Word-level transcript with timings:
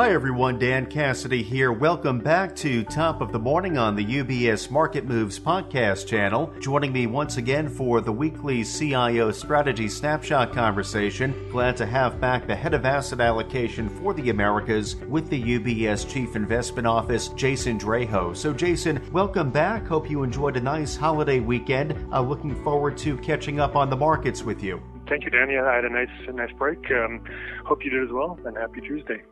Hi 0.00 0.12
everyone, 0.12 0.58
Dan 0.58 0.86
Cassidy 0.86 1.42
here. 1.42 1.72
Welcome 1.72 2.20
back 2.20 2.56
to 2.56 2.84
Top 2.84 3.20
of 3.20 3.32
the 3.32 3.38
Morning 3.38 3.76
on 3.76 3.94
the 3.94 4.04
UBS 4.22 4.70
Market 4.70 5.04
Moves 5.04 5.38
podcast 5.38 6.06
channel. 6.06 6.50
Joining 6.58 6.90
me 6.90 7.06
once 7.06 7.36
again 7.36 7.68
for 7.68 8.00
the 8.00 8.10
weekly 8.10 8.64
CIO 8.64 9.30
Strategy 9.30 9.90
Snapshot 9.90 10.54
conversation. 10.54 11.34
Glad 11.50 11.76
to 11.76 11.84
have 11.84 12.18
back 12.18 12.46
the 12.46 12.56
head 12.56 12.72
of 12.72 12.86
asset 12.86 13.20
allocation 13.20 13.90
for 13.90 14.14
the 14.14 14.30
Americas 14.30 14.96
with 14.96 15.28
the 15.28 15.58
UBS 15.58 16.10
Chief 16.10 16.34
Investment 16.34 16.86
Office, 16.86 17.28
Jason 17.28 17.78
Draho. 17.78 18.34
So, 18.34 18.54
Jason, 18.54 19.06
welcome 19.12 19.50
back. 19.50 19.86
Hope 19.86 20.08
you 20.08 20.22
enjoyed 20.22 20.56
a 20.56 20.62
nice 20.62 20.96
holiday 20.96 21.40
weekend. 21.40 21.94
Uh, 22.10 22.22
looking 22.22 22.54
forward 22.64 22.96
to 22.96 23.18
catching 23.18 23.60
up 23.60 23.76
on 23.76 23.90
the 23.90 23.96
markets 23.96 24.44
with 24.44 24.62
you. 24.62 24.82
Thank 25.10 25.24
you, 25.24 25.30
Dan. 25.30 25.50
Yeah, 25.50 25.66
I 25.66 25.74
had 25.74 25.84
a 25.84 25.90
nice, 25.90 26.08
a 26.26 26.32
nice 26.32 26.52
break. 26.56 26.78
Um, 26.90 27.22
hope 27.66 27.84
you 27.84 27.90
did 27.90 28.02
as 28.02 28.10
well, 28.10 28.38
and 28.46 28.56
happy 28.56 28.80
Tuesday. 28.80 29.22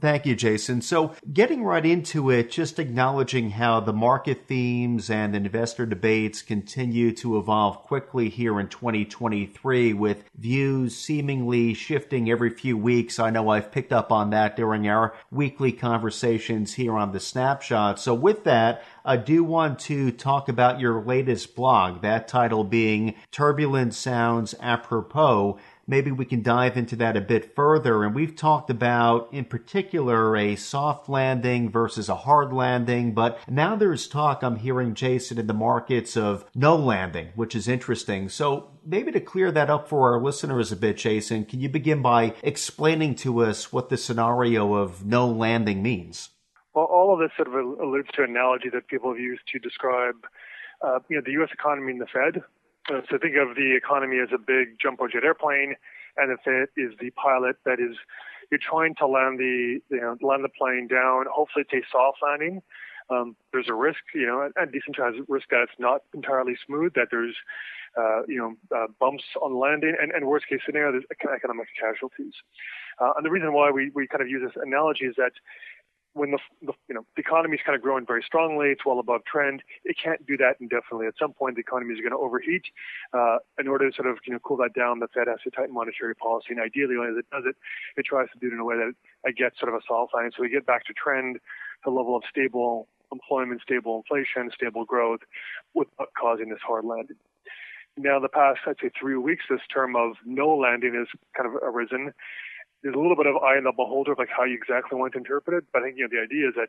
Thank 0.00 0.26
you, 0.26 0.34
Jason. 0.34 0.82
So, 0.82 1.14
getting 1.32 1.62
right 1.62 1.84
into 1.84 2.28
it, 2.28 2.50
just 2.50 2.80
acknowledging 2.80 3.50
how 3.50 3.78
the 3.78 3.92
market 3.92 4.46
themes 4.48 5.08
and 5.08 5.36
investor 5.36 5.86
debates 5.86 6.42
continue 6.42 7.12
to 7.12 7.38
evolve 7.38 7.78
quickly 7.84 8.28
here 8.28 8.58
in 8.58 8.68
2023 8.68 9.92
with 9.92 10.24
views 10.36 10.96
seemingly 10.96 11.74
shifting 11.74 12.28
every 12.28 12.50
few 12.50 12.76
weeks. 12.76 13.20
I 13.20 13.30
know 13.30 13.50
I've 13.50 13.70
picked 13.70 13.92
up 13.92 14.10
on 14.10 14.30
that 14.30 14.56
during 14.56 14.88
our 14.88 15.14
weekly 15.30 15.70
conversations 15.70 16.74
here 16.74 16.94
on 16.94 17.12
the 17.12 17.20
snapshot. 17.20 18.00
So, 18.00 18.14
with 18.14 18.42
that, 18.44 18.82
I 19.04 19.16
do 19.16 19.44
want 19.44 19.78
to 19.80 20.10
talk 20.10 20.48
about 20.48 20.80
your 20.80 21.02
latest 21.02 21.54
blog, 21.54 22.02
that 22.02 22.26
title 22.26 22.64
being 22.64 23.14
Turbulent 23.30 23.94
Sounds 23.94 24.54
Apropos 24.60 25.58
maybe 25.86 26.10
we 26.10 26.24
can 26.24 26.42
dive 26.42 26.76
into 26.76 26.96
that 26.96 27.16
a 27.16 27.20
bit 27.20 27.54
further. 27.54 28.04
And 28.04 28.14
we've 28.14 28.36
talked 28.36 28.70
about, 28.70 29.28
in 29.32 29.44
particular, 29.44 30.36
a 30.36 30.56
soft 30.56 31.08
landing 31.08 31.70
versus 31.70 32.08
a 32.08 32.14
hard 32.14 32.52
landing. 32.52 33.14
But 33.14 33.38
now 33.48 33.76
there's 33.76 34.08
talk, 34.08 34.42
I'm 34.42 34.56
hearing, 34.56 34.94
Jason, 34.94 35.38
in 35.38 35.46
the 35.46 35.54
markets 35.54 36.16
of 36.16 36.44
no 36.54 36.76
landing, 36.76 37.28
which 37.34 37.54
is 37.54 37.68
interesting. 37.68 38.28
So 38.28 38.70
maybe 38.84 39.12
to 39.12 39.20
clear 39.20 39.50
that 39.52 39.70
up 39.70 39.88
for 39.88 40.12
our 40.12 40.20
listeners 40.20 40.72
a 40.72 40.76
bit, 40.76 40.96
Jason, 40.96 41.44
can 41.44 41.60
you 41.60 41.68
begin 41.68 42.02
by 42.02 42.34
explaining 42.42 43.14
to 43.16 43.42
us 43.42 43.72
what 43.72 43.88
the 43.88 43.96
scenario 43.96 44.74
of 44.74 45.04
no 45.04 45.26
landing 45.26 45.82
means? 45.82 46.30
Well, 46.74 46.86
all 46.86 47.14
of 47.14 47.20
this 47.20 47.30
sort 47.36 47.48
of 47.48 47.54
alludes 47.54 48.08
to 48.14 48.24
an 48.24 48.30
analogy 48.30 48.68
that 48.72 48.88
people 48.88 49.10
have 49.10 49.20
used 49.20 49.42
to 49.52 49.58
describe, 49.60 50.16
uh, 50.82 50.98
you 51.08 51.16
know, 51.16 51.22
the 51.24 51.32
U.S. 51.32 51.50
economy 51.52 51.92
and 51.92 52.00
the 52.00 52.06
Fed. 52.06 52.42
Uh, 52.90 53.00
so 53.10 53.18
think 53.18 53.36
of 53.36 53.56
the 53.56 53.74
economy 53.76 54.18
as 54.18 54.28
a 54.34 54.38
big 54.38 54.76
jumbo 54.80 55.08
jet 55.08 55.24
airplane, 55.24 55.74
and 56.16 56.30
the 56.30 56.36
Fed 56.44 56.68
is 56.76 56.92
the 57.00 57.10
pilot 57.10 57.56
that 57.64 57.80
is 57.80 57.96
you're 58.50 58.60
trying 58.60 58.94
to 58.96 59.06
land 59.06 59.38
the 59.38 59.80
you 59.90 60.00
know 60.00 60.16
land 60.20 60.44
the 60.44 60.48
plane 60.48 60.86
down. 60.86 61.24
Hopefully, 61.32 61.64
it's 61.68 61.86
a 61.86 61.90
soft 61.90 62.18
landing. 62.22 62.62
Um, 63.10 63.36
there's 63.52 63.68
a 63.68 63.74
risk, 63.74 64.00
you 64.14 64.26
know, 64.26 64.50
a 64.56 64.66
decent 64.66 64.96
risk 65.28 65.48
that 65.50 65.60
it's 65.62 65.78
not 65.78 66.02
entirely 66.14 66.54
smooth, 66.66 66.94
that 66.94 67.08
there's, 67.10 67.34
uh, 67.98 68.22
you 68.26 68.38
know, 68.38 68.56
uh, 68.74 68.86
bumps 68.98 69.24
on 69.42 69.58
landing, 69.58 69.94
and, 70.00 70.10
and 70.10 70.26
worst 70.26 70.48
case 70.48 70.60
scenario, 70.64 70.90
there's 70.90 71.04
economic 71.12 71.68
casualties. 71.78 72.32
Uh, 72.98 73.12
and 73.16 73.26
the 73.26 73.30
reason 73.30 73.52
why 73.52 73.70
we, 73.70 73.90
we 73.94 74.06
kind 74.06 74.22
of 74.22 74.28
use 74.28 74.42
this 74.42 74.60
analogy 74.64 75.04
is 75.04 75.16
that 75.16 75.32
when 76.14 76.30
the, 76.30 76.38
the 76.62 76.72
you 76.88 76.94
know 76.94 77.04
the 77.16 77.20
economy 77.20 77.56
is 77.56 77.60
kind 77.64 77.76
of 77.76 77.82
growing 77.82 78.06
very 78.06 78.22
strongly, 78.24 78.68
it's 78.68 78.86
well 78.86 78.98
above 78.98 79.22
trend. 79.24 79.62
It 79.84 79.96
can't 80.02 80.24
do 80.26 80.36
that 80.38 80.56
indefinitely. 80.60 81.06
At 81.06 81.14
some 81.18 81.32
point, 81.32 81.56
the 81.56 81.60
economy 81.60 81.92
is 81.94 82.00
going 82.00 82.12
to 82.12 82.18
overheat. 82.18 82.64
Uh, 83.12 83.38
in 83.58 83.68
order 83.68 83.90
to 83.90 83.94
sort 83.94 84.08
of 84.08 84.18
you 84.26 84.32
know 84.32 84.38
cool 84.38 84.56
that 84.58 84.74
down, 84.74 85.00
the 85.00 85.08
Fed 85.12 85.26
has 85.28 85.40
to 85.44 85.50
tighten 85.50 85.74
monetary 85.74 86.14
policy, 86.14 86.48
and 86.50 86.60
ideally, 86.60 86.96
when 86.96 87.14
it 87.18 87.26
does 87.30 87.44
it, 87.46 87.56
it 87.96 88.06
tries 88.06 88.28
to 88.32 88.38
do 88.38 88.46
it 88.48 88.54
in 88.54 88.60
a 88.60 88.64
way 88.64 88.76
that 88.76 88.94
it 89.24 89.36
gets 89.36 89.58
sort 89.58 89.72
of 89.72 89.78
a 89.78 89.82
soft 89.86 90.14
line, 90.14 90.30
so 90.34 90.42
we 90.42 90.48
get 90.48 90.66
back 90.66 90.86
to 90.86 90.92
trend, 90.94 91.38
the 91.84 91.90
level 91.90 92.16
of 92.16 92.22
stable 92.30 92.88
employment, 93.12 93.60
stable 93.62 94.02
inflation, 94.02 94.50
stable 94.54 94.84
growth, 94.84 95.20
without 95.74 96.08
causing 96.18 96.48
this 96.48 96.58
hard 96.66 96.84
landing. 96.84 97.16
Now, 97.96 98.18
the 98.18 98.28
past, 98.28 98.60
I'd 98.66 98.74
say, 98.82 98.90
three 98.98 99.16
weeks, 99.16 99.44
this 99.48 99.60
term 99.72 99.94
of 99.94 100.14
no 100.26 100.48
landing 100.48 100.94
has 100.94 101.06
kind 101.36 101.48
of 101.48 101.54
arisen 101.62 102.12
there's 102.84 102.94
a 102.94 102.98
little 102.98 103.16
bit 103.16 103.26
of 103.26 103.36
eye 103.40 103.56
in 103.56 103.64
the 103.64 103.72
beholder 103.72 104.12
of 104.12 104.18
like 104.18 104.28
how 104.28 104.44
you 104.44 104.54
exactly 104.54 104.96
want 104.98 105.12
to 105.14 105.18
interpret 105.18 105.56
it. 105.56 105.64
But 105.72 105.80
I 105.80 105.86
think 105.86 105.96
you 105.96 106.04
know 106.04 106.12
the 106.12 106.22
idea 106.22 106.48
is 106.48 106.54
that, 106.54 106.68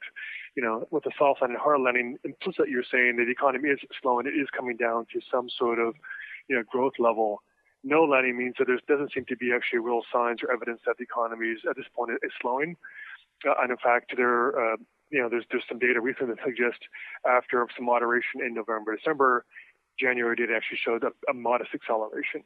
you 0.56 0.64
know, 0.64 0.88
with 0.90 1.04
the 1.04 1.12
soft 1.20 1.42
landing 1.42 1.60
hard 1.62 1.82
landing, 1.82 2.18
implicit 2.24 2.70
you're 2.70 2.88
saying 2.90 3.18
that 3.18 3.26
the 3.26 3.36
economy 3.36 3.68
is 3.68 3.80
slowing, 4.02 4.26
it 4.26 4.32
is 4.32 4.48
coming 4.56 4.78
down 4.78 5.06
to 5.12 5.20
some 5.30 5.50
sort 5.52 5.78
of, 5.78 5.94
you 6.48 6.56
know, 6.56 6.64
growth 6.64 6.94
level. 7.00 7.44
No 7.84 8.06
landing 8.06 8.38
means 8.38 8.56
that 8.58 8.66
there 8.68 8.80
doesn't 8.88 9.12
seem 9.12 9.26
to 9.26 9.36
be 9.36 9.52
actually 9.54 9.80
real 9.80 10.02
signs 10.12 10.40
or 10.42 10.52
evidence 10.52 10.80
that 10.88 10.96
the 10.98 11.04
economy 11.04 11.48
is 11.48 11.60
at 11.70 11.76
this 11.76 11.86
point 11.94 12.12
is 12.24 12.32
slowing. 12.42 12.78
Uh, 13.46 13.54
and 13.62 13.70
in 13.70 13.78
fact, 13.78 14.14
there, 14.16 14.56
uh, 14.56 14.78
you 15.12 15.22
know, 15.22 15.28
there's 15.28 15.44
there's 15.52 15.68
some 15.68 15.80
data 15.80 16.00
recently 16.00 16.34
that 16.34 16.44
suggests 16.48 16.88
after 17.28 17.68
some 17.76 17.86
moderation 17.86 18.40
in 18.40 18.54
November, 18.56 18.96
December, 18.96 19.44
January 20.00 20.36
data 20.36 20.54
actually 20.56 20.80
showed 20.84 21.04
a, 21.04 21.12
a 21.30 21.34
modest 21.34 21.72
acceleration. 21.74 22.44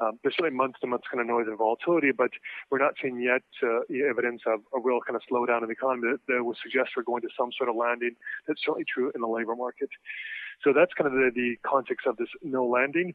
Um, 0.00 0.18
there's 0.22 0.34
certainly 0.34 0.56
month 0.56 0.76
to 0.80 0.86
month 0.86 1.02
kind 1.10 1.20
of 1.20 1.26
noise 1.26 1.46
and 1.48 1.56
volatility, 1.56 2.12
but 2.12 2.30
we're 2.70 2.78
not 2.78 2.94
seeing 3.00 3.20
yet 3.20 3.42
uh, 3.62 3.80
evidence 4.08 4.42
of 4.46 4.60
a 4.74 4.80
real 4.80 5.00
kind 5.00 5.16
of 5.16 5.22
slowdown 5.30 5.62
in 5.62 5.68
the 5.68 5.72
economy 5.72 6.12
that, 6.12 6.20
that 6.28 6.44
would 6.44 6.56
suggest 6.62 6.90
we're 6.96 7.02
going 7.02 7.22
to 7.22 7.28
some 7.36 7.50
sort 7.56 7.70
of 7.70 7.76
landing. 7.76 8.12
That's 8.46 8.60
certainly 8.60 8.84
true 8.84 9.10
in 9.14 9.20
the 9.20 9.28
labor 9.28 9.56
market. 9.56 9.88
So 10.62 10.72
that's 10.72 10.92
kind 10.92 11.08
of 11.08 11.14
the, 11.14 11.30
the 11.34 11.56
context 11.66 12.06
of 12.06 12.16
this 12.16 12.28
no 12.42 12.66
landing. 12.66 13.14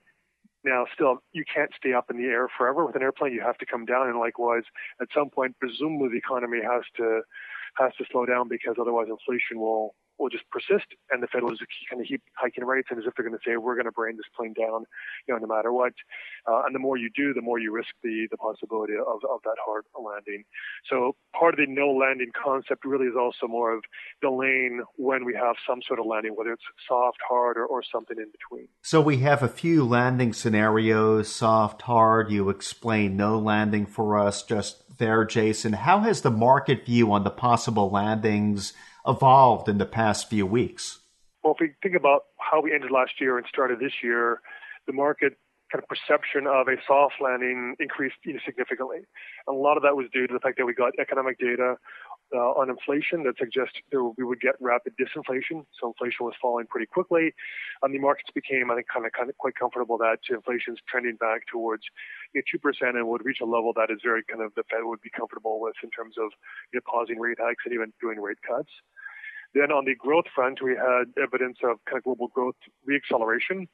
Now, 0.64 0.86
still, 0.94 1.24
you 1.34 1.44
can't 1.44 1.72
stay 1.76 1.94
up 1.94 2.12
in 2.12 2.18
the 2.18 2.26
air 2.26 2.48
forever 2.56 2.86
with 2.86 2.96
an 2.96 3.02
airplane. 3.02 3.34
You 3.34 3.42
have 3.42 3.58
to 3.58 3.66
come 3.66 3.86
down, 3.86 4.08
and 4.08 4.20
likewise, 4.20 4.64
at 5.02 5.08
some 5.14 5.30
point, 5.30 5.56
presumably 5.60 6.10
the 6.10 6.18
economy 6.18 6.60
has 6.62 6.84
to 6.98 7.22
has 7.78 7.94
to 7.98 8.06
slow 8.12 8.26
down 8.26 8.48
because 8.48 8.76
otherwise 8.80 9.08
inflation 9.10 9.60
will 9.60 9.96
will 10.22 10.30
just 10.30 10.48
persist, 10.50 10.86
and 11.10 11.22
the 11.22 11.28
Fed 11.28 11.44
will 11.44 11.52
just 11.52 11.66
kind 11.90 12.02
of 12.02 12.08
keep 12.08 12.22
hiking 12.36 12.64
rates, 12.64 12.88
and 12.92 13.00
as 13.00 13.06
if 13.08 13.14
they're 13.16 13.28
going 13.28 13.38
to 13.38 13.44
say, 13.46 13.58
we're 13.58 13.76
going 13.76 13.86
to 13.86 13.92
bring 13.92 14.16
this 14.18 14.30
plane 14.36 14.54
down, 14.54 14.86
you 15.28 15.34
know, 15.34 15.40
no 15.40 15.48
matter 15.48 15.74
what. 15.74 15.94
Uh, 16.48 16.62
and 16.66 16.76
the 16.76 16.80
more 16.80 16.98
you 16.98 17.10
do, 17.16 17.34
the 17.34 17.42
more 17.42 17.60
you 17.60 17.74
risk 17.74 17.90
the 18.04 18.28
the 18.30 18.38
possibility 18.38 18.94
of, 18.94 19.20
of 19.30 19.40
that 19.44 19.58
hard 19.66 19.86
landing. 19.98 20.44
So 20.90 21.16
part 21.38 21.54
of 21.54 21.58
the 21.58 21.66
no 21.68 21.92
landing 21.92 22.32
concept 22.32 22.86
really 22.86 23.08
is 23.08 23.16
also 23.20 23.48
more 23.48 23.74
of 23.74 23.84
delaying 24.22 24.84
when 24.96 25.26
we 25.26 25.34
have 25.34 25.56
some 25.68 25.82
sort 25.88 26.00
of 26.00 26.06
landing, 26.06 26.36
whether 26.36 26.54
it's 26.54 26.64
soft, 26.88 27.18
hard, 27.28 27.58
or, 27.58 27.66
or 27.66 27.84
something 27.84 28.18
in 28.18 28.32
between. 28.32 28.68
So 28.82 29.02
we 29.02 29.18
have 29.18 29.44
a 29.44 29.48
few 29.48 29.86
landing 29.86 30.34
scenarios, 30.34 31.32
soft, 31.32 31.84
hard. 31.84 32.32
You 32.32 32.50
explain 32.50 33.18
no 33.18 33.38
landing 33.38 33.86
for 33.86 34.18
us 34.18 34.44
just 34.44 34.98
there, 34.98 35.26
Jason. 35.26 35.74
How 35.74 36.00
has 36.02 36.22
the 36.22 36.32
market 36.32 36.86
view 36.86 37.12
on 37.12 37.24
the 37.24 37.32
possible 37.32 37.90
landings 37.90 38.74
evolved 39.08 39.68
in 39.68 39.78
the 39.78 39.86
past 39.86 40.30
few 40.30 40.46
weeks? 40.46 41.00
Well, 41.44 41.54
if 41.54 41.60
we 41.60 41.72
think 41.82 41.96
about 41.96 42.26
how 42.38 42.62
we 42.62 42.74
ended 42.74 42.92
last 42.92 43.20
year 43.20 43.38
and 43.38 43.46
started 43.48 43.80
this 43.80 43.94
year, 44.04 44.42
the 44.88 44.94
market 44.94 45.38
kind 45.72 45.82
of 45.82 45.88
perception 45.88 46.48
of 46.48 46.68
a 46.68 46.76
soft 46.86 47.16
landing 47.22 47.76
increased 47.80 48.18
you 48.26 48.34
know, 48.34 48.40
significantly. 48.46 48.98
And 49.48 49.56
a 49.56 49.60
lot 49.60 49.78
of 49.78 49.84
that 49.84 49.96
was 49.96 50.08
due 50.12 50.28
to 50.28 50.34
the 50.34 50.40
fact 50.40 50.58
that 50.58 50.66
we 50.66 50.74
got 50.74 50.94
economic 51.00 51.40
data 51.40 51.76
uh, 52.34 52.52
on 52.56 52.70
inflation 52.70 53.24
that 53.24 53.38
suggests 53.38 53.76
there, 53.92 54.04
we 54.04 54.24
would 54.24 54.40
get 54.40 54.56
rapid 54.60 54.94
disinflation. 54.98 55.66
So 55.80 55.88
inflation 55.88 56.26
was 56.26 56.34
falling 56.42 56.68
pretty 56.68 56.86
quickly. 56.86 57.34
And 57.82 57.94
the 57.94 58.00
markets 58.00 58.30
became, 58.34 58.72
I 58.72 58.76
think, 58.76 58.88
kind 58.88 59.06
of, 59.06 59.12
kind 59.12 59.30
of 59.30 59.38
quite 59.38 59.56
comfortable 59.56 59.98
that 60.00 60.20
inflation 60.30 60.74
is 60.74 60.80
trending 60.88 61.16
back 61.16 61.48
towards 61.52 61.84
you 62.34 62.42
know, 62.42 62.72
2% 62.72 62.96
and 62.96 63.08
would 63.08 63.26
reach 63.26 63.42
a 63.42 63.46
level 63.46 63.74
that 63.76 63.92
is 63.92 64.00
very 64.04 64.24
kind 64.24 64.42
of 64.42 64.54
the 64.56 64.64
Fed 64.70 64.84
would 64.84 65.02
be 65.02 65.10
comfortable 65.10 65.60
with 65.60 65.76
in 65.84 65.90
terms 65.90 66.16
of 66.18 66.32
you 66.74 66.80
know, 66.80 66.82
pausing 66.86 67.20
rate 67.20 67.38
hikes 67.40 67.64
and 67.66 67.74
even 67.74 67.92
doing 68.00 68.20
rate 68.20 68.42
cuts. 68.48 68.70
Then 69.54 69.72
on 69.72 69.86
the 69.86 69.96
growth 69.96 70.26
front, 70.34 70.62
we 70.62 70.72
had 70.72 71.12
evidence 71.22 71.58
of 71.64 71.84
kind 71.86 71.98
of 71.98 72.04
global 72.04 72.30
growth 72.30 72.56
reacceleration. 72.88 73.68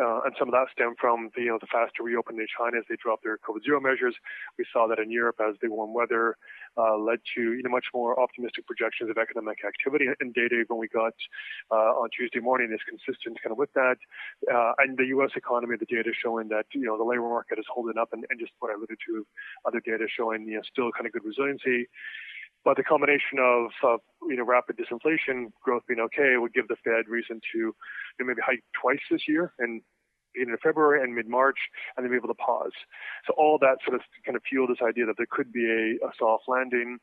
Uh, 0.00 0.24
and 0.24 0.34
some 0.38 0.48
of 0.48 0.52
that 0.52 0.66
stemmed 0.72 0.96
from 0.98 1.30
the, 1.36 1.42
you 1.42 1.48
know, 1.48 1.58
the 1.60 1.66
faster 1.66 2.02
reopening 2.02 2.40
in 2.40 2.46
China 2.48 2.78
as 2.78 2.84
they 2.88 2.96
dropped 2.96 3.24
their 3.24 3.36
COVID 3.38 3.64
zero 3.64 3.80
measures. 3.80 4.14
We 4.58 4.64
saw 4.72 4.86
that 4.88 4.98
in 4.98 5.10
Europe 5.10 5.36
as 5.40 5.56
the 5.60 5.68
warm 5.68 5.92
weather 5.92 6.36
uh, 6.76 6.96
led 6.96 7.20
to 7.34 7.52
you 7.52 7.62
know, 7.62 7.70
much 7.70 7.86
more 7.92 8.18
optimistic 8.18 8.66
projections 8.66 9.10
of 9.10 9.18
economic 9.18 9.58
activity. 9.64 10.06
And 10.20 10.32
data 10.32 10.64
when 10.68 10.78
we 10.80 10.88
got 10.88 11.12
uh, 11.70 12.00
on 12.00 12.08
Tuesday 12.16 12.40
morning 12.40 12.72
is 12.72 12.80
consistent 12.88 13.36
kind 13.42 13.52
of 13.52 13.58
with 13.58 13.72
that. 13.74 13.96
Uh, 14.48 14.72
and 14.78 14.96
the 14.96 15.12
U.S. 15.16 15.30
economy, 15.36 15.76
the 15.76 15.86
data 15.86 16.10
showing 16.16 16.48
that 16.48 16.66
you 16.72 16.86
know 16.88 16.96
the 16.96 17.04
labor 17.04 17.28
market 17.28 17.58
is 17.58 17.66
holding 17.68 17.98
up, 17.98 18.08
and, 18.12 18.24
and 18.30 18.40
just 18.40 18.52
what 18.60 18.70
I 18.70 18.74
alluded 18.74 18.98
to, 19.08 19.26
other 19.66 19.80
data 19.84 20.06
showing 20.08 20.46
you 20.48 20.56
know 20.56 20.62
still 20.64 20.90
kind 20.92 21.06
of 21.06 21.12
good 21.12 21.24
resiliency. 21.24 21.88
But 22.64 22.76
the 22.76 22.84
combination 22.84 23.38
of, 23.40 23.70
uh, 23.82 23.96
you 24.28 24.36
know, 24.36 24.44
rapid 24.44 24.76
disinflation, 24.76 25.52
growth 25.62 25.82
being 25.88 26.00
okay, 26.00 26.36
would 26.36 26.54
give 26.54 26.68
the 26.68 26.76
Fed 26.84 27.08
reason 27.08 27.40
to 27.52 27.58
you 27.58 27.74
know, 28.20 28.26
maybe 28.26 28.40
hike 28.44 28.62
twice 28.80 29.00
this 29.10 29.22
year 29.26 29.52
and 29.58 29.82
in 30.34 30.56
February 30.62 31.02
and 31.02 31.14
mid-March, 31.14 31.58
and 31.96 32.04
then 32.04 32.10
be 32.10 32.16
able 32.16 32.28
to 32.28 32.34
pause. 32.34 32.72
So 33.26 33.34
all 33.36 33.58
that 33.58 33.78
sort 33.84 33.94
of 33.94 34.00
kind 34.24 34.36
of 34.36 34.42
fueled 34.48 34.70
this 34.70 34.86
idea 34.86 35.06
that 35.06 35.16
there 35.16 35.26
could 35.30 35.52
be 35.52 35.66
a, 35.66 36.06
a 36.06 36.10
soft 36.18 36.44
landing, 36.48 36.98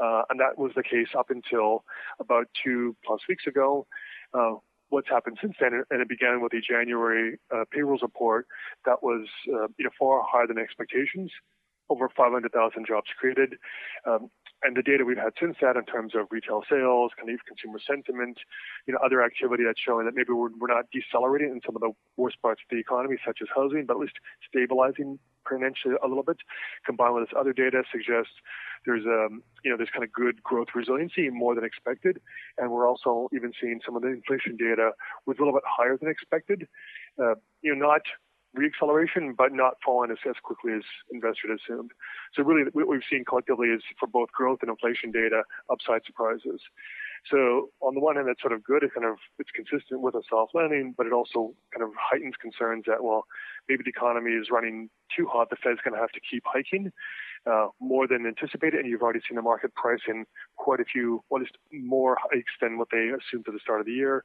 uh, 0.00 0.22
and 0.30 0.38
that 0.38 0.58
was 0.58 0.72
the 0.76 0.82
case 0.82 1.08
up 1.18 1.30
until 1.30 1.84
about 2.20 2.46
two 2.62 2.96
plus 3.04 3.20
weeks 3.28 3.46
ago. 3.46 3.86
Uh, 4.32 4.54
what's 4.90 5.08
happened 5.08 5.38
since 5.40 5.54
then, 5.60 5.82
and 5.90 6.00
it 6.00 6.08
began 6.08 6.40
with 6.40 6.52
the 6.52 6.60
January 6.60 7.38
uh, 7.54 7.64
payrolls 7.72 8.02
report 8.02 8.46
that 8.84 9.02
was 9.02 9.26
uh, 9.48 9.66
you 9.76 9.84
know 9.84 9.90
far 9.98 10.22
higher 10.24 10.46
than 10.46 10.58
expectations 10.58 11.30
over 11.90 12.08
500,000 12.14 12.86
jobs 12.86 13.06
created. 13.18 13.54
Um, 14.06 14.30
and 14.62 14.76
the 14.76 14.82
data 14.82 15.04
we've 15.04 15.18
had 15.18 15.32
since 15.38 15.56
that 15.60 15.76
in 15.76 15.84
terms 15.84 16.14
of 16.14 16.26
retail 16.30 16.62
sales, 16.68 17.12
kind 17.16 17.30
of 17.30 17.38
consumer 17.46 17.78
sentiment, 17.84 18.38
you 18.86 18.92
know, 18.92 18.98
other 19.04 19.22
activity 19.22 19.62
that's 19.64 19.80
showing 19.80 20.04
that 20.06 20.14
maybe 20.14 20.32
we're, 20.32 20.50
we're 20.58 20.72
not 20.72 20.86
decelerating 20.92 21.50
in 21.50 21.60
some 21.64 21.76
of 21.76 21.82
the 21.82 21.92
worst 22.16 22.40
parts 22.42 22.60
of 22.62 22.68
the 22.74 22.80
economy, 22.80 23.16
such 23.24 23.38
as 23.40 23.48
housing, 23.54 23.86
but 23.86 23.94
at 23.94 24.00
least 24.00 24.18
stabilizing 24.48 25.18
potentially 25.48 25.94
a 26.02 26.08
little 26.08 26.22
bit, 26.22 26.38
combined 26.84 27.14
with 27.14 27.24
this 27.24 27.34
other 27.38 27.52
data 27.52 27.82
suggests 27.90 28.32
there's 28.86 29.04
um 29.06 29.42
you 29.64 29.70
know 29.70 29.76
there's 29.76 29.90
kind 29.90 30.04
of 30.04 30.12
good 30.12 30.42
growth 30.42 30.68
resiliency 30.74 31.30
more 31.30 31.54
than 31.54 31.64
expected, 31.64 32.20
and 32.58 32.70
we're 32.70 32.86
also 32.86 33.28
even 33.34 33.52
seeing 33.60 33.80
some 33.84 33.96
of 33.96 34.02
the 34.02 34.08
inflation 34.08 34.56
data 34.56 34.90
was 35.26 35.36
a 35.38 35.40
little 35.40 35.54
bit 35.54 35.64
higher 35.66 35.96
than 35.96 36.10
expected. 36.10 36.68
Uh, 37.18 37.34
you 37.62 37.74
know, 37.74 37.86
not 37.86 38.02
reacceleration, 38.56 39.36
but 39.36 39.52
not 39.52 39.74
falling 39.84 40.10
as, 40.10 40.18
as 40.28 40.36
quickly 40.42 40.72
as 40.72 40.82
investors 41.12 41.60
assumed. 41.60 41.90
So 42.34 42.42
really, 42.42 42.68
what 42.72 42.88
we've 42.88 43.00
seen 43.08 43.24
collectively 43.24 43.68
is 43.68 43.82
for 43.98 44.06
both 44.06 44.30
growth 44.32 44.60
and 44.62 44.70
inflation 44.70 45.10
data, 45.10 45.42
upside 45.70 46.04
surprises. 46.06 46.60
So 47.30 47.70
on 47.80 47.94
the 47.94 48.00
one 48.00 48.16
hand, 48.16 48.28
that's 48.28 48.40
sort 48.40 48.52
of 48.52 48.62
good. 48.62 48.82
It 48.82 48.94
kind 48.94 49.06
of 49.06 49.16
it's 49.38 49.50
consistent 49.50 50.00
with 50.00 50.14
a 50.14 50.22
soft 50.28 50.54
landing, 50.54 50.94
but 50.96 51.06
it 51.06 51.12
also 51.12 51.54
kind 51.72 51.82
of 51.82 51.90
heightens 51.98 52.34
concerns 52.40 52.84
that 52.86 53.02
well, 53.02 53.26
maybe 53.68 53.82
the 53.84 53.90
economy 53.90 54.32
is 54.32 54.48
running 54.50 54.88
too 55.14 55.26
hot. 55.26 55.50
The 55.50 55.56
Fed's 55.56 55.80
going 55.84 55.94
to 55.94 56.00
have 56.00 56.12
to 56.12 56.20
keep 56.20 56.44
hiking 56.46 56.92
uh, 57.46 57.68
more 57.80 58.06
than 58.06 58.26
anticipated, 58.26 58.80
and 58.80 58.88
you've 58.88 59.02
already 59.02 59.20
seen 59.28 59.36
the 59.36 59.42
market 59.42 59.74
price 59.74 60.00
in 60.08 60.24
quite 60.56 60.80
a 60.80 60.84
few, 60.84 61.22
well, 61.28 61.42
just 61.42 61.58
more 61.72 62.16
hikes 62.20 62.52
than 62.60 62.78
what 62.78 62.88
they 62.90 63.08
assumed 63.08 63.46
at 63.46 63.54
the 63.54 63.60
start 63.60 63.80
of 63.80 63.86
the 63.86 63.92
year. 63.92 64.24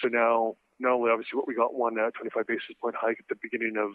So 0.00 0.08
now, 0.08 0.56
not 0.80 0.92
only 0.92 1.10
obviously 1.10 1.36
what 1.36 1.46
we 1.46 1.54
got 1.54 1.74
one 1.74 1.98
uh, 1.98 2.10
25 2.16 2.46
basis 2.46 2.74
point 2.80 2.96
hike 2.98 3.18
at 3.20 3.28
the 3.28 3.38
beginning 3.40 3.76
of 3.76 3.92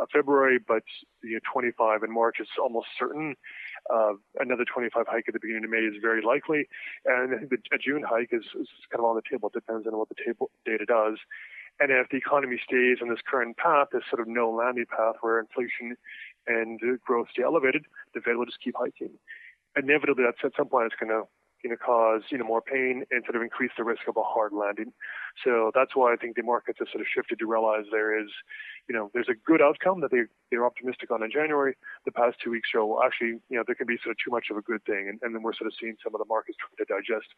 uh, 0.00 0.06
February, 0.12 0.58
but 0.58 0.82
you 1.22 1.34
know, 1.34 1.40
25 1.52 2.02
in 2.02 2.12
March 2.12 2.36
is 2.40 2.48
almost 2.60 2.88
certain. 2.98 3.34
Uh, 3.92 4.14
another 4.38 4.64
25 4.64 5.04
hike 5.06 5.24
at 5.28 5.34
the 5.34 5.40
beginning 5.42 5.64
of 5.64 5.70
May 5.70 5.84
is 5.84 6.00
very 6.00 6.22
likely, 6.22 6.68
and 7.04 7.34
I 7.34 7.38
think 7.38 7.50
the, 7.50 7.58
a 7.74 7.78
June 7.78 8.02
hike 8.08 8.30
is, 8.32 8.44
is 8.58 8.68
kind 8.90 9.00
of 9.00 9.04
on 9.04 9.16
the 9.16 9.26
table. 9.28 9.50
It 9.52 9.58
depends 9.58 9.86
on 9.86 9.96
what 9.98 10.08
the 10.08 10.16
table 10.24 10.50
data 10.64 10.86
does. 10.86 11.18
And 11.80 11.90
if 11.90 12.08
the 12.10 12.18
economy 12.18 12.60
stays 12.62 12.98
on 13.02 13.08
this 13.08 13.24
current 13.26 13.56
path, 13.56 13.88
this 13.92 14.04
sort 14.08 14.20
of 14.20 14.28
no 14.28 14.50
landing 14.50 14.86
path 14.86 15.16
where 15.20 15.40
inflation 15.40 15.96
and 16.46 16.78
growth 17.04 17.28
stay 17.32 17.42
elevated, 17.42 17.86
the 18.14 18.20
Fed 18.20 18.36
will 18.36 18.46
just 18.46 18.60
keep 18.62 18.76
hiking. 18.76 19.10
Inevitably, 19.76 20.24
that's 20.24 20.44
at 20.44 20.52
some 20.56 20.68
point 20.68 20.92
it's 20.92 21.00
going 21.00 21.10
to 21.10 21.26
you 21.64 21.70
know, 21.70 21.76
cause 21.76 22.22
you 22.30 22.38
know 22.38 22.44
more 22.44 22.60
pain 22.60 23.04
and 23.10 23.24
sort 23.24 23.36
of 23.36 23.42
increase 23.42 23.70
the 23.76 23.84
risk 23.84 24.02
of 24.08 24.16
a 24.16 24.22
hard 24.22 24.52
landing. 24.52 24.92
So 25.44 25.70
that's 25.74 25.94
why 25.94 26.12
I 26.12 26.16
think 26.16 26.36
the 26.36 26.42
markets 26.42 26.78
have 26.78 26.88
sort 26.92 27.00
of 27.00 27.06
shifted 27.12 27.38
to 27.38 27.46
realize 27.46 27.84
there 27.90 28.18
is, 28.18 28.28
you 28.88 28.94
know, 28.94 29.10
there's 29.14 29.28
a 29.28 29.34
good 29.46 29.62
outcome 29.62 30.00
that 30.00 30.10
they 30.10 30.22
they're 30.50 30.66
optimistic 30.66 31.10
on 31.10 31.22
in 31.22 31.30
January. 31.30 31.74
The 32.04 32.12
past 32.12 32.36
two 32.44 32.50
weeks 32.50 32.68
show 32.68 33.00
actually, 33.04 33.40
you 33.48 33.56
know, 33.56 33.64
there 33.66 33.74
can 33.74 33.86
be 33.86 33.96
sort 34.02 34.12
of 34.12 34.18
too 34.22 34.30
much 34.30 34.46
of 34.50 34.56
a 34.56 34.60
good 34.60 34.84
thing, 34.84 35.08
and, 35.08 35.18
and 35.22 35.34
then 35.34 35.42
we're 35.42 35.54
sort 35.54 35.66
of 35.66 35.72
seeing 35.80 35.96
some 36.04 36.14
of 36.14 36.18
the 36.18 36.26
markets 36.26 36.58
trying 36.60 36.76
to 36.76 36.92
digest 36.92 37.28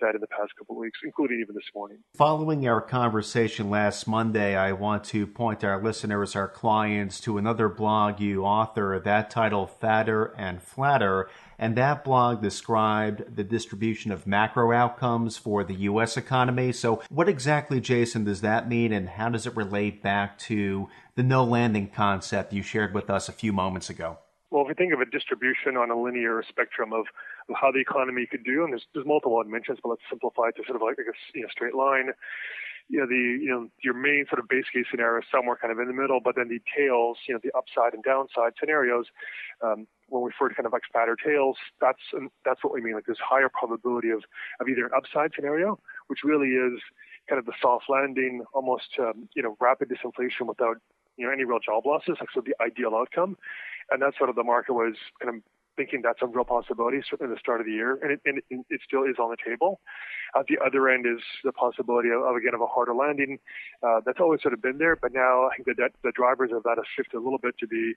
that 0.00 0.14
in 0.14 0.20
the 0.20 0.26
past 0.26 0.52
couple 0.58 0.76
of 0.76 0.80
weeks, 0.80 1.00
including 1.02 1.40
even 1.40 1.54
this 1.54 1.70
morning. 1.74 1.98
Following 2.14 2.68
our 2.68 2.80
conversation 2.80 3.70
last 3.70 4.06
Monday, 4.06 4.54
I 4.54 4.72
want 4.72 5.04
to 5.04 5.26
point 5.26 5.64
our 5.64 5.82
listeners, 5.82 6.36
our 6.36 6.48
clients, 6.48 7.20
to 7.20 7.38
another 7.38 7.68
blog 7.68 8.20
you 8.20 8.44
author 8.44 8.98
that 8.98 9.30
title, 9.30 9.66
Fatter 9.66 10.34
and 10.36 10.60
Flatter 10.60 11.28
and 11.58 11.76
that 11.76 12.04
blog 12.04 12.40
described 12.40 13.34
the 13.34 13.42
distribution 13.42 14.12
of 14.12 14.26
macro 14.26 14.72
outcomes 14.72 15.36
for 15.36 15.64
the 15.64 15.74
U.S. 15.74 16.16
economy. 16.16 16.72
So, 16.72 17.02
what 17.10 17.28
exactly, 17.38 17.80
Jason, 17.80 18.24
does 18.24 18.40
that 18.40 18.68
mean, 18.68 18.92
and 18.92 19.10
how 19.10 19.28
does 19.28 19.46
it 19.46 19.54
relate 19.54 20.02
back 20.02 20.36
to 20.38 20.88
the 21.14 21.22
no 21.22 21.44
landing 21.44 21.86
concept 21.86 22.52
you 22.52 22.64
shared 22.64 22.92
with 22.92 23.08
us 23.08 23.28
a 23.28 23.32
few 23.32 23.52
moments 23.52 23.88
ago? 23.88 24.18
Well, 24.50 24.62
if 24.62 24.68
we 24.68 24.74
think 24.74 24.92
of 24.92 24.98
a 25.00 25.04
distribution 25.04 25.76
on 25.76 25.88
a 25.88 25.94
linear 25.94 26.42
spectrum 26.48 26.92
of, 26.92 27.06
of 27.48 27.54
how 27.54 27.70
the 27.70 27.78
economy 27.78 28.26
could 28.28 28.42
do, 28.42 28.64
and 28.64 28.72
there's, 28.72 28.86
there's 28.92 29.06
multiple 29.06 29.40
dimensions, 29.40 29.78
but 29.80 29.90
let's 29.90 30.02
simplify 30.10 30.48
it 30.48 30.56
to 30.56 30.64
sort 30.66 30.74
of 30.74 30.82
like 30.82 30.96
a 30.98 31.06
you 31.32 31.42
know, 31.42 31.48
straight 31.54 31.76
line 31.76 32.10
you 32.88 32.98
know, 32.98 33.06
the, 33.06 33.38
you 33.40 33.48
know, 33.48 33.68
your 33.84 33.92
main 33.92 34.24
sort 34.28 34.40
of 34.40 34.48
base 34.48 34.64
case 34.72 34.86
scenario 34.90 35.20
is 35.20 35.28
somewhere 35.30 35.56
kind 35.60 35.70
of 35.70 35.78
in 35.78 35.88
the 35.88 35.92
middle, 35.92 36.20
but 36.24 36.36
then 36.36 36.48
the 36.48 36.60
tails, 36.72 37.18
you 37.28 37.34
know, 37.34 37.40
the 37.42 37.52
upside 37.56 37.92
and 37.92 38.02
downside 38.02 38.56
scenarios, 38.58 39.06
um, 39.62 39.86
when 40.08 40.22
we 40.22 40.30
refer 40.32 40.48
to 40.48 40.54
kind 40.54 40.66
of 40.66 40.72
like 40.72 40.82
fatter 40.90 41.14
tails, 41.14 41.56
that's, 41.80 42.00
that's 42.44 42.64
what 42.64 42.72
we 42.72 42.80
mean. 42.80 42.94
Like 42.94 43.04
there's 43.04 43.20
higher 43.20 43.50
probability 43.52 44.08
of, 44.08 44.24
of 44.60 44.68
either 44.68 44.86
an 44.86 44.92
upside 44.96 45.32
scenario, 45.36 45.78
which 46.08 46.20
really 46.24 46.56
is 46.56 46.80
kind 47.28 47.38
of 47.38 47.46
the 47.46 47.52
soft 47.60 47.86
landing, 47.88 48.42
almost, 48.54 48.88
um, 48.98 49.28
you 49.34 49.42
know, 49.42 49.56
rapid 49.60 49.88
disinflation 49.88 50.46
without, 50.46 50.76
you 51.16 51.26
know, 51.26 51.32
any 51.32 51.44
real 51.44 51.58
job 51.58 51.84
losses, 51.86 52.16
like 52.20 52.28
so 52.34 52.40
the 52.40 52.54
ideal 52.62 52.94
outcome. 52.94 53.36
And 53.90 54.02
that's 54.02 54.16
sort 54.16 54.30
of 54.30 54.36
the 54.36 54.44
market 54.44 54.72
was 54.72 54.94
kind 55.20 55.36
of 55.36 55.42
thinking 55.78 56.02
that's 56.02 56.18
a 56.20 56.26
real 56.26 56.44
possibility, 56.44 56.98
certainly 57.08 57.32
the 57.32 57.38
start 57.38 57.60
of 57.62 57.66
the 57.70 57.72
year, 57.72 57.94
and 58.02 58.10
it, 58.10 58.20
and 58.26 58.42
it 58.68 58.80
still 58.82 59.04
is 59.04 59.16
on 59.22 59.30
the 59.30 59.38
table. 59.38 59.78
At 60.36 60.44
the 60.50 60.58
other 60.58 60.90
end 60.90 61.06
is 61.06 61.22
the 61.46 61.52
possibility 61.52 62.10
of, 62.10 62.20
of 62.26 62.34
again 62.34 62.52
of 62.52 62.60
a 62.60 62.66
harder 62.66 62.94
landing. 62.94 63.38
Uh, 63.80 64.00
that's 64.04 64.20
always 64.20 64.42
sort 64.42 64.52
of 64.52 64.60
been 64.60 64.76
there, 64.76 64.96
but 64.96 65.14
now 65.14 65.46
I 65.46 65.54
think 65.54 65.70
that, 65.70 65.78
that 65.78 65.92
the 66.02 66.12
drivers 66.12 66.50
of 66.52 66.64
that 66.64 66.76
have 66.76 66.90
shifted 66.90 67.16
a 67.16 67.24
little 67.24 67.38
bit 67.38 67.54
to 67.62 67.66
be, 67.66 67.94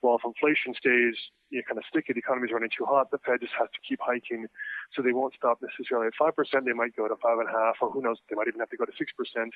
well, 0.00 0.14
if 0.16 0.24
inflation 0.24 0.72
stays 0.78 1.18
you 1.50 1.58
know, 1.58 1.64
kind 1.68 1.78
of 1.78 1.84
sticky, 1.90 2.14
the 2.14 2.22
economy's 2.24 2.54
running 2.54 2.70
too 2.70 2.86
hot, 2.86 3.10
the 3.10 3.18
Fed 3.26 3.42
just 3.42 3.52
has 3.58 3.68
to 3.74 3.80
keep 3.86 3.98
hiking, 4.00 4.46
so 4.94 5.02
they 5.02 5.12
won't 5.12 5.34
stop 5.34 5.58
necessarily 5.60 6.06
at 6.06 6.14
five 6.16 6.34
percent. 6.38 6.64
They 6.64 6.72
might 6.72 6.94
go 6.96 7.10
to 7.10 7.18
five 7.20 7.36
and 7.42 7.50
a 7.50 7.52
half, 7.52 7.82
or 7.82 7.90
who 7.90 8.00
knows, 8.00 8.16
they 8.30 8.36
might 8.38 8.48
even 8.48 8.60
have 8.60 8.70
to 8.70 8.78
go 8.78 8.86
to 8.86 8.96
six 8.96 9.12
percent. 9.12 9.52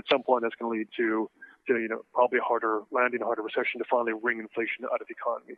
At 0.00 0.08
some 0.10 0.24
point, 0.24 0.42
that's 0.42 0.56
going 0.56 0.72
to 0.72 0.78
lead 0.78 0.88
to, 0.96 1.30
to 1.68 1.78
you 1.78 1.88
know 1.88 2.02
probably 2.12 2.38
a 2.38 2.42
harder 2.42 2.82
landing, 2.90 3.22
a 3.22 3.24
harder 3.24 3.42
recession 3.42 3.78
to 3.78 3.84
finally 3.88 4.12
wring 4.12 4.40
inflation 4.40 4.84
out 4.84 5.00
of 5.00 5.06
the 5.06 5.14
economy. 5.14 5.54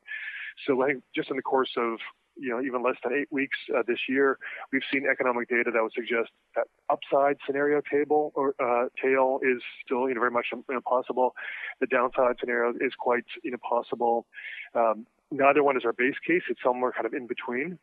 So 0.67 0.83
I 0.83 0.89
think 0.89 1.05
just 1.15 1.31
in 1.31 1.37
the 1.37 1.43
course 1.43 1.73
of 1.77 1.99
you 2.37 2.49
know, 2.49 2.61
even 2.63 2.83
less 2.83 2.97
than 3.05 3.13
eight 3.13 3.29
weeks 3.31 3.59
uh, 3.77 3.83
this 3.87 3.99
year, 4.09 4.39
we've 4.73 4.83
seen 4.91 5.05
economic 5.11 5.49
data 5.49 5.71
that 5.73 5.83
would 5.83 5.93
suggest 5.93 6.31
that 6.57 6.67
upside 6.89 7.37
scenario 7.47 7.81
table 7.91 8.33
or 8.35 8.55
uh, 8.59 8.89
tail 9.01 9.41
is 9.43 9.63
still, 9.85 10.09
you 10.09 10.15
know, 10.15 10.21
very 10.21 10.31
much 10.31 10.47
impossible. 10.71 11.35
The 11.81 11.87
downside 11.87 12.37
scenario 12.41 12.73
is 12.81 12.93
quite 12.99 13.25
impossible. 13.45 14.27
Um, 14.75 15.07
neither 15.31 15.63
one 15.63 15.77
is 15.77 15.85
our 15.85 15.93
base 15.93 16.17
case. 16.27 16.43
It's 16.49 16.61
somewhere 16.65 16.93
kind 16.93 17.07
of 17.07 17.13
in 17.13 17.27
between. 17.27 17.79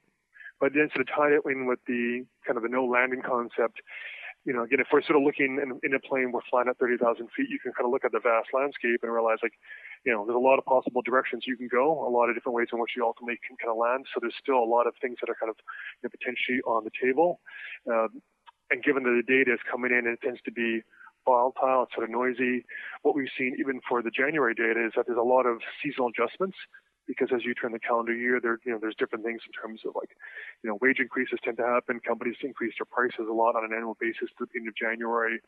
But 0.60 0.74
then 0.74 0.90
of 1.00 1.08
tie 1.08 1.38
it 1.38 1.42
in 1.46 1.68
with 1.68 1.80
the 1.86 2.26
kind 2.46 2.58
of 2.58 2.64
the 2.64 2.70
no 2.70 2.84
landing 2.86 3.22
concept, 3.22 3.82
you 4.48 4.56
know, 4.56 4.64
again, 4.64 4.80
if 4.80 4.88
we're 4.96 5.04
sort 5.04 5.20
of 5.20 5.28
looking 5.28 5.60
in, 5.60 5.76
in 5.84 5.92
a 5.94 6.00
plane, 6.00 6.32
we're 6.32 6.46
flying 6.50 6.72
at 6.72 6.80
30,000 6.80 7.04
feet, 7.36 7.52
you 7.52 7.60
can 7.60 7.76
kind 7.76 7.84
of 7.84 7.92
look 7.92 8.08
at 8.08 8.16
the 8.16 8.24
vast 8.24 8.48
landscape 8.56 9.04
and 9.04 9.12
realize 9.12 9.44
like, 9.44 9.60
you 10.08 10.12
know, 10.16 10.24
there's 10.24 10.40
a 10.40 10.48
lot 10.48 10.56
of 10.56 10.64
possible 10.64 11.04
directions 11.04 11.44
you 11.44 11.60
can 11.60 11.68
go, 11.68 11.84
a 12.08 12.08
lot 12.08 12.32
of 12.32 12.36
different 12.36 12.56
ways 12.56 12.72
in 12.72 12.80
which 12.80 12.96
you 12.96 13.04
ultimately 13.04 13.36
can 13.44 13.60
kind 13.60 13.68
of 13.68 13.76
land. 13.76 14.08
So 14.08 14.24
there's 14.24 14.40
still 14.40 14.56
a 14.56 14.64
lot 14.64 14.88
of 14.88 14.96
things 15.04 15.20
that 15.20 15.28
are 15.28 15.36
kind 15.36 15.52
of 15.52 15.60
you 16.00 16.08
know, 16.08 16.12
potentially 16.16 16.64
on 16.64 16.88
the 16.88 16.96
table. 16.96 17.44
Um, 17.92 18.24
and 18.72 18.80
given 18.80 19.04
that 19.04 19.20
the 19.20 19.28
data 19.28 19.52
is 19.52 19.60
coming 19.68 19.92
in 19.92 20.08
and 20.08 20.16
it 20.16 20.24
tends 20.24 20.40
to 20.48 20.52
be 20.56 20.80
volatile, 21.28 21.84
it's 21.84 21.92
sort 21.92 22.08
of 22.08 22.12
noisy, 22.16 22.64
what 23.04 23.20
we've 23.20 23.36
seen 23.36 23.60
even 23.60 23.84
for 23.84 24.00
the 24.00 24.16
January 24.16 24.56
data 24.56 24.80
is 24.80 24.96
that 24.96 25.12
there's 25.12 25.20
a 25.20 25.28
lot 25.28 25.44
of 25.44 25.60
seasonal 25.84 26.08
adjustments 26.08 26.56
because 27.08 27.30
as 27.34 27.46
you 27.46 27.54
turn 27.54 27.72
the 27.72 27.80
calendar 27.80 28.14
year, 28.14 28.40
there 28.42 28.60
you 28.66 28.72
know 28.72 28.80
there's 28.80 28.96
different 28.96 29.26
things 29.26 29.42
in 29.46 29.52
terms 29.54 29.82
of 29.86 29.96
like, 29.96 30.12
you 30.64 30.70
know, 30.70 30.78
wage 30.82 31.00
increases 31.00 31.40
tend 31.44 31.58
to 31.58 31.66
happen. 31.66 32.00
Companies 32.00 32.36
increase 32.44 32.74
their 32.78 32.86
prices 32.86 33.28
a 33.30 33.34
lot 33.34 33.56
on 33.56 33.64
an 33.64 33.72
annual 33.74 33.98
basis 34.00 34.30
to 34.38 34.42
the 34.42 34.48
beginning 34.48 34.70
of 34.70 34.76
January. 34.76 35.40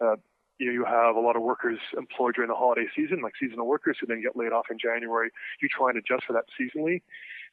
Uh, 0.00 0.16
you 0.58 0.66
know, 0.66 0.72
you 0.72 0.84
have 0.84 1.14
a 1.14 1.20
lot 1.20 1.36
of 1.36 1.42
workers 1.42 1.78
employed 1.96 2.34
during 2.34 2.48
the 2.48 2.54
holiday 2.54 2.86
season, 2.94 3.22
like 3.22 3.32
seasonal 3.40 3.66
workers 3.66 3.96
who 4.00 4.06
then 4.06 4.20
get 4.20 4.36
laid 4.36 4.52
off 4.52 4.66
in 4.70 4.78
January. 4.78 5.30
You 5.62 5.68
try 5.68 5.90
and 5.90 5.98
adjust 5.98 6.26
for 6.26 6.32
that 6.32 6.46
seasonally. 6.58 7.02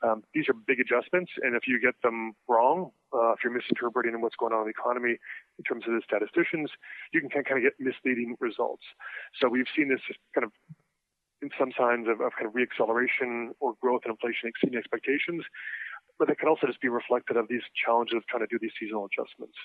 Um, 0.01 0.24
these 0.33 0.50
are 0.50 0.53
big 0.53 0.79
adjustments, 0.79 1.31
and 1.41 1.55
if 1.55 1.67
you 1.67 1.79
get 1.79 1.95
them 2.03 2.33
wrong, 2.50 2.91
uh, 3.13 3.31
if 3.31 3.39
you're 3.43 3.53
misinterpreting 3.53 4.19
what's 4.21 4.35
going 4.35 4.53
on 4.53 4.62
in 4.62 4.65
the 4.65 4.71
economy 4.71 5.17
in 5.57 5.63
terms 5.63 5.85
of 5.88 5.93
the 5.93 6.01
statisticians, 6.03 6.69
you 7.13 7.21
can 7.21 7.29
kind 7.29 7.57
of 7.57 7.63
get 7.63 7.74
misleading 7.79 8.35
results. 8.39 8.83
So 9.39 9.47
we've 9.47 9.69
seen 9.75 9.88
this 9.88 10.01
kind 10.33 10.43
of 10.43 10.51
some 11.57 11.71
signs 11.77 12.07
of, 12.07 12.21
of 12.21 12.31
kind 12.37 12.47
of 12.47 12.53
reacceleration 12.53 13.51
or 13.59 13.73
growth 13.81 14.01
and 14.05 14.11
inflation 14.11 14.49
exceeding 14.49 14.77
expectations, 14.77 15.43
but 16.17 16.27
that 16.27 16.39
can 16.39 16.47
also 16.47 16.67
just 16.67 16.81
be 16.81 16.89
reflected 16.89 17.37
of 17.37 17.47
these 17.47 17.63
challenges 17.75 18.17
of 18.17 18.27
trying 18.27 18.45
to 18.45 18.51
do 18.51 18.57
these 18.59 18.71
seasonal 18.79 19.07
adjustments. 19.07 19.57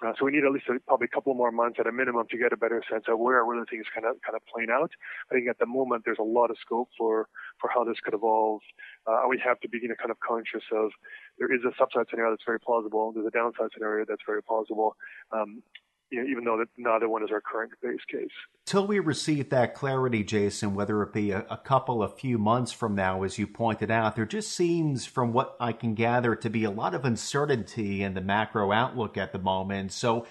Uh, 0.00 0.12
so 0.18 0.24
we 0.24 0.32
need 0.32 0.44
at 0.44 0.52
least 0.52 0.64
a, 0.68 0.80
probably 0.86 1.04
a 1.04 1.14
couple 1.14 1.34
more 1.34 1.52
months 1.52 1.76
at 1.78 1.86
a 1.86 1.92
minimum 1.92 2.24
to 2.30 2.38
get 2.38 2.52
a 2.52 2.56
better 2.56 2.82
sense 2.90 3.04
of 3.08 3.18
where 3.18 3.44
the 3.44 3.66
things 3.68 3.84
kind 3.92 4.06
of 4.06 4.16
kind 4.24 4.34
of 4.34 4.40
playing 4.48 4.70
out. 4.70 4.90
I 5.30 5.34
think 5.34 5.48
at 5.48 5.58
the 5.58 5.66
moment 5.66 6.04
there's 6.04 6.20
a 6.20 6.24
lot 6.24 6.50
of 6.50 6.56
scope 6.58 6.88
for 6.96 7.28
for 7.60 7.68
how 7.68 7.84
this 7.84 8.00
could 8.02 8.14
evolve. 8.14 8.62
Uh, 9.06 9.28
we 9.28 9.38
have 9.44 9.60
to 9.60 9.68
be 9.68 9.78
you 9.82 9.88
know, 9.88 9.94
kind 10.00 10.10
of 10.10 10.16
conscious 10.20 10.64
of 10.72 10.90
there 11.38 11.52
is 11.52 11.60
a 11.68 11.82
upside 11.82 12.08
scenario 12.08 12.32
that's 12.32 12.46
very 12.46 12.60
plausible. 12.60 13.12
There's 13.12 13.26
a 13.26 13.30
downside 13.30 13.68
scenario 13.74 14.06
that's 14.08 14.24
very 14.26 14.42
plausible. 14.42 14.96
Um, 15.32 15.62
you 16.10 16.22
know, 16.22 16.28
even 16.28 16.44
though 16.44 16.58
that 16.58 16.68
neither 16.76 17.08
one 17.08 17.22
is 17.22 17.30
our 17.30 17.40
current 17.40 17.72
base 17.82 18.00
case. 18.10 18.30
Till 18.66 18.86
we 18.86 18.98
receive 18.98 19.50
that 19.50 19.74
clarity, 19.74 20.24
Jason, 20.24 20.74
whether 20.74 21.02
it 21.02 21.12
be 21.12 21.30
a, 21.30 21.46
a, 21.50 21.56
couple, 21.56 22.02
a 22.02 22.08
few 22.08 22.38
months 22.38 22.72
from 22.72 22.94
now, 22.94 23.22
as 23.22 23.38
you 23.38 23.46
pointed 23.46 23.90
out, 23.90 24.16
there 24.16 24.26
just 24.26 24.52
seems, 24.52 25.06
from 25.06 25.32
what 25.32 25.56
I 25.60 25.72
can 25.72 25.94
gather, 25.94 26.34
to 26.36 26.50
be 26.50 26.64
a 26.64 26.70
lot 26.70 26.94
of 26.94 27.04
uncertainty 27.04 28.02
in 28.02 28.14
the 28.14 28.20
macro 28.20 28.72
outlook 28.72 29.16
at 29.16 29.32
the 29.32 29.38
moment. 29.38 29.92
So 29.92 30.26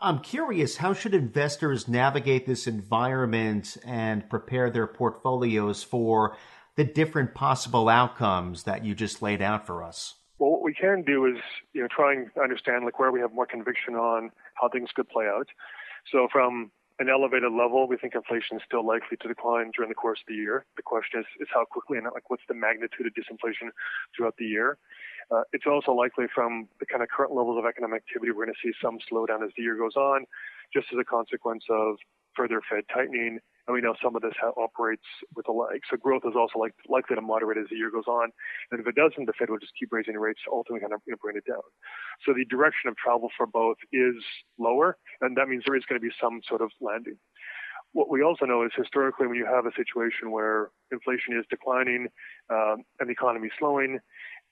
I'm 0.00 0.20
curious, 0.20 0.76
how 0.76 0.92
should 0.92 1.14
investors 1.14 1.88
navigate 1.88 2.46
this 2.46 2.66
environment 2.66 3.76
and 3.84 4.28
prepare 4.28 4.70
their 4.70 4.86
portfolios 4.86 5.82
for 5.82 6.36
the 6.76 6.84
different 6.84 7.34
possible 7.34 7.88
outcomes 7.88 8.64
that 8.64 8.84
you 8.84 8.94
just 8.94 9.22
laid 9.22 9.40
out 9.40 9.66
for 9.66 9.82
us? 9.82 10.16
Well, 10.38 10.50
what 10.50 10.62
we 10.62 10.74
can 10.74 11.02
do 11.02 11.26
is, 11.26 11.36
you 11.72 11.80
know, 11.80 11.88
try 11.88 12.12
and 12.12 12.28
understand 12.42 12.84
like 12.84 12.98
where 12.98 13.12
we 13.12 13.20
have 13.20 13.32
more 13.32 13.46
conviction 13.46 13.94
on 13.94 14.30
how 14.64 14.68
things 14.68 14.90
could 14.94 15.08
play 15.08 15.26
out. 15.26 15.48
So 16.10 16.28
from 16.32 16.70
an 17.00 17.08
elevated 17.08 17.52
level, 17.52 17.88
we 17.88 17.96
think 17.96 18.14
inflation 18.14 18.56
is 18.56 18.62
still 18.64 18.86
likely 18.86 19.16
to 19.20 19.28
decline 19.28 19.72
during 19.74 19.88
the 19.88 19.94
course 19.94 20.20
of 20.20 20.26
the 20.28 20.34
year. 20.34 20.64
The 20.76 20.82
question 20.82 21.20
is, 21.20 21.26
is 21.40 21.48
how 21.52 21.64
quickly 21.64 21.98
and 21.98 22.06
like 22.14 22.30
what's 22.30 22.44
the 22.48 22.54
magnitude 22.54 23.06
of 23.06 23.12
disinflation 23.14 23.70
throughout 24.14 24.36
the 24.38 24.46
year. 24.46 24.78
Uh, 25.30 25.42
it's 25.52 25.66
also 25.66 25.92
likely 25.92 26.26
from 26.32 26.68
the 26.78 26.86
kind 26.86 27.02
of 27.02 27.08
current 27.08 27.32
levels 27.34 27.58
of 27.58 27.66
economic 27.66 28.02
activity, 28.06 28.30
we're 28.30 28.44
going 28.44 28.54
to 28.54 28.68
see 28.68 28.74
some 28.80 28.98
slowdown 29.10 29.44
as 29.44 29.50
the 29.56 29.62
year 29.62 29.76
goes 29.76 29.96
on, 29.96 30.24
just 30.72 30.86
as 30.92 30.98
a 31.00 31.04
consequence 31.04 31.64
of 31.70 31.96
further 32.36 32.60
Fed 32.70 32.84
tightening 32.92 33.40
and 33.66 33.74
we 33.74 33.80
know 33.80 33.94
some 34.02 34.14
of 34.16 34.22
this 34.22 34.34
operates 34.56 35.06
with 35.34 35.48
a 35.48 35.52
lag. 35.52 35.80
So 35.90 35.96
growth 35.96 36.22
is 36.26 36.36
also 36.36 36.58
like, 36.58 36.74
likely 36.88 37.16
to 37.16 37.22
moderate 37.22 37.58
as 37.58 37.66
the 37.70 37.76
year 37.76 37.90
goes 37.90 38.06
on. 38.06 38.30
And 38.70 38.80
if 38.80 38.86
it 38.86 38.94
doesn't, 38.94 39.24
the 39.24 39.32
Fed 39.38 39.48
will 39.48 39.58
just 39.58 39.72
keep 39.78 39.92
raising 39.92 40.16
rates 40.16 40.40
to 40.44 40.52
ultimately 40.52 40.80
kind 40.80 40.92
of 40.92 41.00
you 41.06 41.12
know, 41.12 41.18
bring 41.20 41.36
it 41.36 41.48
down. 41.48 41.64
So 42.26 42.34
the 42.34 42.44
direction 42.44 42.88
of 42.88 42.96
travel 42.96 43.30
for 43.36 43.46
both 43.46 43.76
is 43.92 44.16
lower, 44.58 44.98
and 45.20 45.36
that 45.36 45.48
means 45.48 45.64
there 45.66 45.76
is 45.76 45.84
going 45.88 46.00
to 46.00 46.04
be 46.04 46.12
some 46.20 46.40
sort 46.48 46.60
of 46.60 46.70
landing. 46.80 47.16
What 47.92 48.10
we 48.10 48.22
also 48.22 48.44
know 48.44 48.64
is 48.64 48.72
historically, 48.76 49.28
when 49.28 49.36
you 49.36 49.46
have 49.46 49.66
a 49.66 49.76
situation 49.76 50.32
where 50.32 50.70
inflation 50.90 51.38
is 51.38 51.46
declining 51.48 52.08
um, 52.50 52.82
and 52.98 53.08
the 53.08 53.12
economy 53.12 53.46
is 53.48 53.52
slowing, 53.58 54.00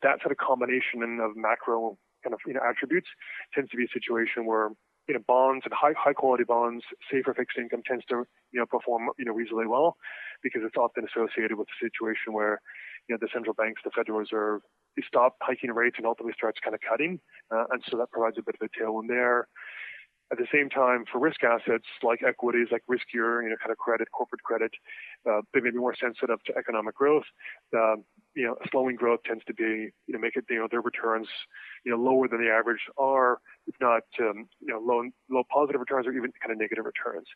that 0.02 0.21
sort 0.23 0.33
of 0.33 0.38
combination 0.38 1.02
of 1.21 1.37
macro 1.37 1.99
kind 2.23 2.35
of 2.35 2.40
you 2.47 2.54
know 2.54 2.61
attributes 2.62 3.09
tends 3.52 3.71
to 3.71 3.76
be 3.76 3.85
a 3.85 3.92
situation 3.92 4.47
where 4.47 4.71
you 5.09 5.14
know, 5.14 5.21
bonds 5.26 5.64
and 5.64 5.75
high 5.75 5.94
high 5.99 6.12
quality 6.12 6.44
bonds, 6.44 6.85
safer 7.11 7.35
fixed 7.35 7.59
income 7.59 7.82
tends 7.87 8.04
to 8.06 8.25
you 8.52 8.61
know 8.61 8.66
perform 8.66 9.09
you 9.18 9.25
know 9.25 9.32
reasonably 9.32 9.66
well 9.66 9.97
because 10.42 10.62
it's 10.64 10.76
often 10.76 11.04
associated 11.04 11.56
with 11.56 11.68
a 11.68 11.85
situation 11.85 12.32
where 12.32 12.61
you 13.09 13.14
know 13.14 13.18
the 13.21 13.28
central 13.32 13.54
banks, 13.54 13.82
the 13.85 13.90
Federal 13.90 14.18
Reserve, 14.18 14.62
they 14.97 15.02
stop 15.06 15.37
hiking 15.42 15.71
rates 15.71 15.97
and 15.99 16.06
ultimately 16.06 16.35
starts 16.37 16.61
kind 16.62 16.75
of 16.75 16.80
cutting, 16.80 17.21
uh, 17.50 17.64
and 17.71 17.82
so 17.90 17.97
that 17.97 18.11
provides 18.11 18.37
a 18.38 18.42
bit 18.42 18.56
of 18.61 18.66
a 18.66 18.71
tailwind 18.71 19.09
there. 19.09 19.49
At 20.30 20.38
the 20.38 20.47
same 20.50 20.71
time, 20.71 21.04
for 21.11 21.18
risk 21.18 21.44
assets 21.44 21.85
like 22.02 22.23
equities, 22.26 22.68
like 22.73 22.82
riskier, 22.88 23.42
you 23.42 23.50
know, 23.50 23.56
kind 23.61 23.71
of 23.71 23.76
credit, 23.76 24.09
corporate 24.12 24.42
credit, 24.42 24.73
uh, 25.28 25.42
they 25.52 25.61
may 25.61 25.71
be 25.71 25.76
more 25.76 25.94
sensitive 25.94 26.42
to 26.44 26.56
economic 26.56 26.94
growth. 26.94 27.25
Uh, 27.76 27.97
you 28.34 28.44
know, 28.46 28.56
slowing 28.70 28.96
growth 28.96 29.20
tends 29.24 29.44
to 29.44 29.54
be, 29.54 29.92
you 30.06 30.12
know, 30.14 30.18
make 30.18 30.36
it, 30.36 30.44
you 30.48 30.58
know, 30.58 30.68
their 30.70 30.80
returns, 30.80 31.28
you 31.84 31.92
know, 31.92 31.98
lower 31.98 32.28
than 32.28 32.40
the 32.40 32.50
average 32.50 32.80
are, 32.96 33.38
if 33.66 33.74
not, 33.80 34.02
um, 34.20 34.48
you 34.60 34.72
know, 34.72 34.80
low, 34.80 35.02
low 35.30 35.42
positive 35.52 35.80
returns 35.80 36.06
or 36.06 36.12
even 36.12 36.32
kind 36.40 36.52
of 36.52 36.58
negative 36.58 36.84
returns. 36.84 37.26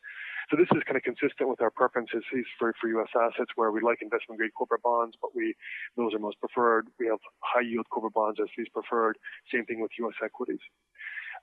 So 0.50 0.56
this 0.56 0.68
is 0.74 0.82
kind 0.86 0.96
of 0.96 1.02
consistent 1.02 1.48
with 1.48 1.60
our 1.60 1.70
preferences 1.70 2.24
for, 2.58 2.74
for 2.80 2.88
U.S. 2.88 3.08
assets 3.14 3.50
where 3.56 3.72
we 3.72 3.80
like 3.80 3.98
investment 4.00 4.38
grade 4.38 4.54
corporate 4.56 4.82
bonds, 4.82 5.16
but 5.20 5.34
we, 5.34 5.54
those 5.96 6.14
are 6.14 6.18
most 6.18 6.40
preferred. 6.40 6.88
We 6.98 7.06
have 7.06 7.18
high 7.40 7.66
yield 7.66 7.88
corporate 7.90 8.14
bonds 8.14 8.38
as 8.40 8.48
these 8.56 8.68
preferred. 8.72 9.18
Same 9.52 9.66
thing 9.66 9.80
with 9.80 9.90
U.S. 9.98 10.14
equities. 10.24 10.60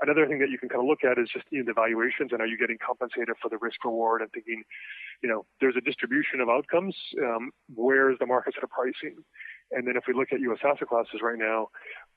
Another 0.04 0.28
thing 0.28 0.40
that 0.40 0.50
you 0.50 0.60
can 0.60 0.68
kind 0.68 0.82
of 0.82 0.88
look 0.88 1.08
at 1.08 1.18
is 1.18 1.30
just 1.32 1.48
the 1.50 1.64
valuations 1.72 2.36
and 2.36 2.42
are 2.42 2.46
you 2.46 2.58
getting 2.58 2.76
compensated 2.76 3.40
for 3.42 3.48
the 3.48 3.58
risk 3.58 3.80
reward 3.86 4.22
and 4.22 4.30
thinking, 4.34 4.64
you 5.24 5.30
know, 5.30 5.46
there's 5.62 5.76
a 5.78 5.82
distribution 5.82 6.42
of 6.42 6.50
outcomes. 6.50 6.94
Um, 7.24 7.52
where 7.74 8.12
is 8.12 8.20
the 8.20 8.26
market 8.26 8.54
sort 8.54 8.66
of 8.66 8.70
pricing? 8.70 9.24
And 9.72 9.88
then 9.88 9.96
if 9.96 10.04
we 10.06 10.14
look 10.14 10.34
at 10.34 10.42
U.S. 10.42 10.60
asset 10.60 10.90
classes 10.90 11.24
right 11.24 11.40
now, 11.40 11.70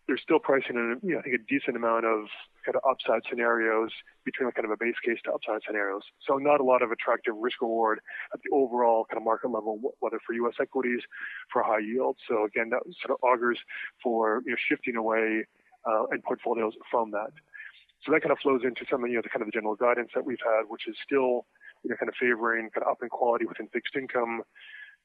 they're 0.07 0.19
still 0.19 0.39
pricing 0.39 0.75
in, 0.75 0.99
you 1.03 1.15
know, 1.15 1.21
I 1.21 1.23
think 1.23 1.35
a 1.39 1.45
decent 1.47 1.77
amount 1.77 2.07
of 2.07 2.27
kind 2.67 2.75
of 2.75 2.83
upside 2.83 3.23
scenarios 3.31 3.91
between 4.25 4.51
kind 4.51 4.65
of 4.65 4.71
a 4.71 4.77
base 4.79 4.99
case 5.05 5.19
to 5.25 5.33
upside 5.33 5.63
scenarios. 5.67 6.03
So 6.27 6.39
not 6.39 6.59
a 6.59 6.65
lot 6.65 6.83
of 6.83 6.91
attractive 6.91 7.35
risk 7.39 7.63
reward 7.63 8.01
at 8.35 8.41
the 8.43 8.51
overall 8.51 9.07
kind 9.07 9.19
of 9.19 9.25
market 9.25 9.51
level, 9.51 9.79
whether 10.01 10.19
for 10.27 10.35
U.S. 10.47 10.55
equities, 10.61 11.01
for 11.53 11.63
high 11.63 11.87
yield. 11.87 12.19
So 12.27 12.45
again, 12.45 12.71
that 12.71 12.83
sort 12.99 13.15
of 13.15 13.23
augurs 13.23 13.59
for 14.03 14.43
you 14.45 14.53
know 14.53 14.59
shifting 14.69 14.97
away 14.97 15.47
uh, 15.87 16.07
and 16.11 16.23
portfolios 16.23 16.75
from 16.91 17.11
that. 17.13 17.31
So 18.05 18.13
that 18.13 18.23
kind 18.23 18.33
of 18.33 18.39
flows 18.39 18.63
into 18.65 18.85
some 18.91 19.03
of 19.05 19.11
you 19.11 19.17
know 19.17 19.23
the 19.23 19.33
kind 19.33 19.43
of 19.43 19.49
the 19.49 19.57
general 19.57 19.77
guidance 19.77 20.11
that 20.15 20.25
we've 20.25 20.43
had, 20.43 20.69
which 20.69 20.87
is 20.87 20.97
still 21.03 21.47
you 21.83 21.91
know 21.91 21.97
kind 21.97 22.09
of 22.09 22.15
favoring 22.19 22.71
kind 22.71 22.85
of 22.85 22.93
up 22.93 23.03
in 23.03 23.09
quality 23.09 23.47
within 23.47 23.69
fixed 23.69 23.97
income. 23.97 24.43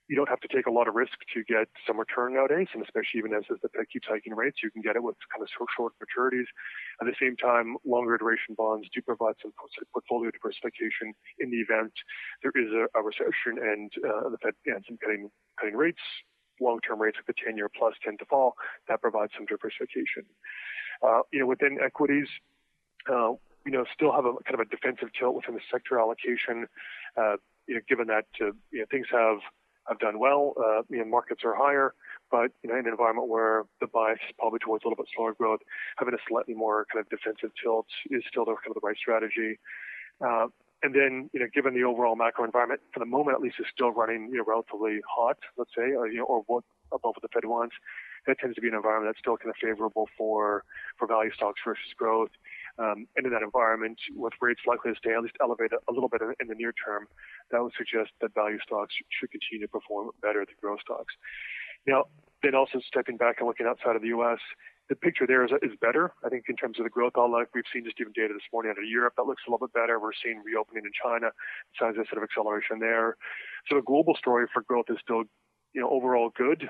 You 0.09 0.17
don't 0.17 0.27
have 0.27 0.43
to 0.43 0.51
take 0.51 0.67
a 0.67 0.73
lot 0.73 0.89
of 0.89 0.95
risk 0.95 1.15
to 1.33 1.43
get 1.47 1.71
some 1.87 1.95
return 1.95 2.33
nowadays, 2.35 2.67
and 2.73 2.83
especially 2.83 3.23
even 3.23 3.31
as 3.31 3.47
the 3.47 3.69
Fed 3.71 3.87
keeps 3.87 4.09
hiking 4.11 4.35
rates, 4.35 4.59
you 4.59 4.69
can 4.69 4.81
get 4.81 4.97
it 4.97 5.03
with 5.03 5.15
kind 5.31 5.39
of 5.39 5.47
short 5.47 5.93
maturities. 6.03 6.51
At 6.99 7.07
the 7.07 7.15
same 7.15 7.37
time, 7.37 7.77
longer 7.87 8.17
duration 8.17 8.59
bonds 8.59 8.89
do 8.91 8.99
provide 9.01 9.39
some 9.41 9.53
portfolio 9.93 10.31
diversification 10.35 11.15
in 11.39 11.47
the 11.47 11.63
event 11.63 11.93
there 12.43 12.51
is 12.55 12.71
a, 12.73 12.99
a 12.99 13.03
recession 13.03 13.55
and 13.61 13.91
uh, 14.03 14.29
the 14.29 14.37
Fed 14.41 14.53
ends 14.67 14.85
up 14.91 14.99
cutting 14.99 15.29
cutting 15.59 15.75
rates. 15.75 16.01
Long-term 16.59 17.01
rates, 17.01 17.17
like 17.17 17.25
the 17.25 17.33
10-year 17.41 17.69
plus, 17.75 17.95
tend 18.05 18.19
to 18.19 18.25
fall. 18.25 18.53
That 18.87 19.01
provides 19.01 19.31
some 19.35 19.47
diversification. 19.47 20.29
Uh, 21.01 21.21
you 21.33 21.39
know, 21.39 21.47
within 21.47 21.79
equities, 21.83 22.27
uh, 23.09 23.33
you 23.65 23.71
know, 23.71 23.85
still 23.93 24.11
have 24.11 24.25
a 24.25 24.33
kind 24.43 24.55
of 24.55 24.59
a 24.59 24.65
defensive 24.65 25.09
tilt 25.17 25.35
within 25.35 25.55
the 25.55 25.61
sector 25.71 25.99
allocation. 25.99 26.67
Uh, 27.15 27.37
you 27.67 27.75
know, 27.75 27.81
given 27.87 28.07
that 28.07 28.25
uh, 28.41 28.51
you 28.71 28.79
know 28.79 28.85
things 28.89 29.07
have 29.11 29.39
have 29.87 29.99
done 29.99 30.19
well, 30.19 30.53
uh, 30.57 30.81
you 30.89 30.97
know, 30.97 31.05
markets 31.05 31.41
are 31.43 31.55
higher, 31.55 31.93
but 32.29 32.51
you 32.63 32.69
know, 32.69 32.75
in 32.77 32.85
an 32.85 32.91
environment 32.91 33.27
where 33.27 33.63
the 33.79 33.87
bias 33.87 34.19
is 34.27 34.35
probably 34.37 34.59
towards 34.59 34.83
a 34.83 34.87
little 34.87 35.01
bit 35.01 35.09
slower 35.15 35.33
growth, 35.33 35.59
having 35.97 36.13
a 36.13 36.17
slightly 36.27 36.53
more 36.53 36.85
kind 36.91 37.03
of 37.03 37.09
defensive 37.09 37.51
tilt 37.61 37.87
is 38.09 38.23
still 38.27 38.45
the 38.45 38.55
kind 38.55 38.75
of 38.75 38.81
the 38.81 38.85
right 38.85 38.97
strategy. 38.97 39.59
Uh, 40.25 40.47
and 40.83 40.95
then, 40.95 41.29
you 41.33 41.39
know, 41.39 41.45
given 41.53 41.75
the 41.75 41.83
overall 41.83 42.15
macro 42.15 42.43
environment, 42.43 42.81
for 42.91 42.99
the 42.99 43.05
moment 43.05 43.35
at 43.35 43.41
least, 43.41 43.57
is 43.59 43.67
still 43.71 43.91
running, 43.91 44.29
you 44.31 44.37
know, 44.37 44.43
relatively 44.47 44.99
hot, 45.07 45.37
let's 45.57 45.71
say, 45.77 45.93
or, 45.93 46.07
you 46.07 46.17
know, 46.17 46.25
or 46.25 46.43
what 46.47 46.63
above 46.91 47.13
what 47.15 47.21
the 47.21 47.27
Fed 47.33 47.45
wants. 47.45 47.75
That 48.27 48.39
tends 48.39 48.55
to 48.55 48.61
be 48.61 48.67
an 48.67 48.75
environment 48.75 49.09
that's 49.09 49.19
still 49.19 49.37
kind 49.37 49.49
of 49.49 49.55
favorable 49.61 50.09
for 50.17 50.63
for 50.97 51.07
value 51.07 51.31
stocks 51.33 51.61
versus 51.65 51.93
growth. 51.97 52.29
Um, 52.79 53.07
in 53.17 53.29
that 53.29 53.43
environment, 53.43 53.99
with 54.15 54.33
rates 54.41 54.61
likely 54.65 54.93
to 54.93 54.97
stay 54.97 55.13
at 55.13 55.21
least 55.21 55.35
elevated 55.41 55.79
a 55.89 55.91
little 55.91 56.09
bit 56.09 56.21
in 56.39 56.47
the 56.47 56.55
near 56.55 56.73
term, 56.73 57.07
that 57.51 57.61
would 57.61 57.73
suggest 57.77 58.11
that 58.21 58.33
value 58.33 58.59
stocks 58.65 58.95
should 59.09 59.29
continue 59.31 59.65
to 59.65 59.71
perform 59.71 60.09
better 60.21 60.45
than 60.45 60.55
growth 60.59 60.79
stocks. 60.81 61.13
Now, 61.85 62.05
then 62.43 62.55
also 62.55 62.79
stepping 62.79 63.17
back 63.17 63.37
and 63.39 63.47
looking 63.47 63.67
outside 63.67 63.95
of 63.95 64.01
the 64.01 64.09
U.S., 64.09 64.39
the 64.89 64.95
picture 64.95 65.25
there 65.25 65.45
is, 65.45 65.51
is 65.61 65.71
better. 65.79 66.11
I 66.25 66.29
think 66.29 66.45
in 66.49 66.55
terms 66.55 66.77
of 66.77 66.83
the 66.83 66.89
growth 66.89 67.13
outlook, 67.17 67.49
we've 67.55 67.69
seen 67.71 67.85
just 67.85 67.99
even 68.01 68.11
data 68.13 68.33
this 68.33 68.43
morning 68.51 68.71
out 68.71 68.77
of 68.77 68.83
Europe 68.83 69.13
that 69.15 69.23
looks 69.23 69.43
a 69.47 69.51
little 69.51 69.65
bit 69.65 69.73
better. 69.73 69.99
We're 69.99 70.11
seeing 70.21 70.43
reopening 70.43 70.83
in 70.83 70.91
China, 70.91 71.31
signs 71.79 71.97
of 71.97 72.07
sort 72.11 72.21
of 72.21 72.27
acceleration 72.27 72.79
there. 72.79 73.15
So 73.69 73.75
the 73.75 73.87
global 73.87 74.15
story 74.15 74.47
for 74.51 74.61
growth 74.63 74.87
is 74.89 74.97
still, 75.01 75.23
you 75.71 75.79
know, 75.79 75.89
overall 75.89 76.29
good. 76.35 76.69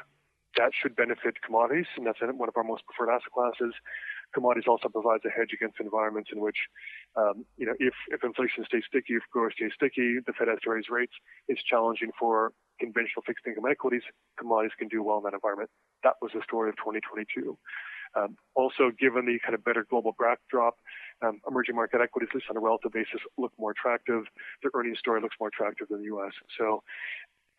That 0.58 0.70
should 0.76 0.96
benefit 0.96 1.42
commodities, 1.42 1.88
and 1.98 2.06
that's 2.06 2.20
one 2.22 2.50
of 2.50 2.56
our 2.58 2.64
most 2.64 2.84
preferred 2.86 3.10
asset 3.10 3.32
classes 3.34 3.74
commodities 4.34 4.68
also 4.68 4.90
provides 4.90 5.24
a 5.26 5.30
hedge 5.30 5.52
against 5.54 5.80
environments 5.80 6.30
in 6.34 6.40
which, 6.40 6.58
um, 7.16 7.46
you 7.58 7.66
know, 7.66 7.74
if, 7.80 7.94
if 8.10 8.24
inflation 8.24 8.66
stays 8.66 8.84
sticky, 8.88 9.16
if 9.16 9.24
growth 9.32 9.54
stays 9.54 9.72
sticky, 9.76 10.20
the 10.26 10.34
Fed 10.34 10.48
has 10.48 10.60
to 10.64 10.72
raise 10.72 10.90
rates. 10.90 11.14
It's 11.48 11.62
challenging 11.64 12.12
for 12.20 12.54
conventional 12.80 13.24
fixed 13.26 13.46
income 13.46 13.66
equities. 13.70 14.04
Commodities 14.38 14.74
can 14.78 14.88
do 14.88 15.04
well 15.04 15.18
in 15.18 15.24
that 15.24 15.34
environment. 15.34 15.70
That 16.04 16.16
was 16.22 16.32
the 16.34 16.42
story 16.44 16.70
of 16.70 16.76
2022. 16.78 17.58
Um, 18.16 18.36
also, 18.56 18.92
given 19.00 19.26
the 19.26 19.40
kind 19.40 19.56
of 19.56 19.64
better 19.64 19.86
global 19.90 20.14
backdrop, 20.20 20.76
um, 21.22 21.40
emerging 21.48 21.76
market 21.76 22.02
equities, 22.02 22.30
at 22.32 22.36
least 22.36 22.48
on 22.50 22.58
a 22.58 22.60
relative 22.60 22.92
basis, 22.92 23.22
look 23.38 23.54
more 23.58 23.72
attractive. 23.72 24.24
The 24.64 24.70
earnings 24.74 25.00
story 25.00 25.22
looks 25.22 25.36
more 25.40 25.48
attractive 25.48 25.88
than 25.88 26.00
the 26.00 26.12
U.S. 26.20 26.34
So 26.58 26.84